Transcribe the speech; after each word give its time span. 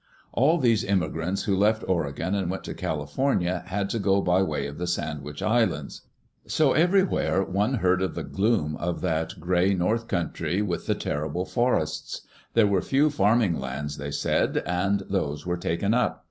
All 0.33 0.57
these 0.57 0.83
immigrants 0.83 1.43
who 1.43 1.55
left 1.55 1.83
Oregon 1.87 2.33
and 2.33 2.49
went 2.49 2.63
to 2.63 2.73
California 2.73 3.61
had 3.67 3.87
to 3.91 3.99
go 3.99 4.19
by 4.19 4.41
way 4.41 4.65
of 4.65 4.79
the 4.79 4.87
Sandwich 4.87 5.43
Islands. 5.43 6.01
So 6.47 6.73
everywhere 6.73 7.43
one 7.43 7.75
heard 7.75 8.01
of 8.01 8.15
the 8.15 8.23
gloom 8.23 8.75
of 8.77 9.01
that 9.01 9.39
gray 9.39 9.75
north 9.75 10.07
country, 10.07 10.59
with 10.59 10.87
the 10.87 10.95
terrible 10.95 11.45
forests. 11.45 12.23
There 12.55 12.65
were 12.65 12.81
few 12.81 13.11
farm 13.11 13.43
ing 13.43 13.59
lands, 13.59 13.97
they 13.97 14.09
said, 14.09 14.63
and 14.65 15.01
those 15.07 15.45
were 15.45 15.55
taken 15.55 15.93
up. 15.93 16.19